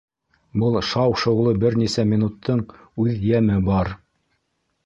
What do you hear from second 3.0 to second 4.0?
үҙ йәме бар.